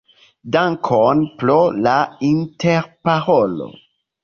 Dankon 0.53 1.21
pro 1.43 1.59
la 1.89 1.95
interparolo. 2.31 3.71